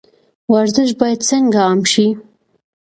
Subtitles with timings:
[0.53, 2.07] ورزش باید څنګه عام شي؟